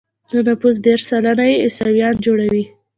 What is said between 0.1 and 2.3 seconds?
د نفوسو دېرش سلنه يې عیسویان